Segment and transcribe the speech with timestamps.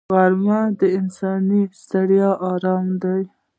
[0.13, 3.21] غرمه د انساني ستړیا آرام دی